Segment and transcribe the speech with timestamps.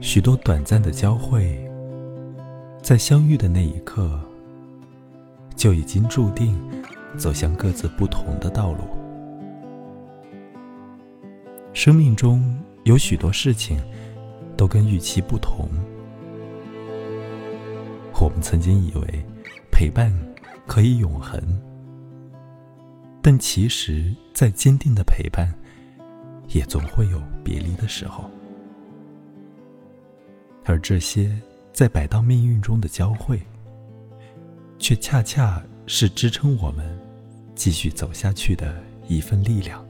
[0.00, 1.58] 许多短暂的交汇，
[2.82, 4.20] 在相遇的那一刻，
[5.54, 6.60] 就已经注定
[7.16, 8.80] 走向各自不同的道路。
[11.72, 13.78] 生命中有许多事情
[14.56, 15.68] 都跟预期不同。
[18.20, 19.24] 我们曾经以为
[19.72, 20.12] 陪伴
[20.66, 21.40] 可以永恒，
[23.20, 25.52] 但其实，再坚定的陪伴，
[26.50, 28.30] 也总会有别离的时候。
[30.64, 31.36] 而这些
[31.72, 33.40] 在摆荡命运中的交汇，
[34.78, 36.98] 却恰恰是支撑我们
[37.54, 39.84] 继续走下去的一份力量。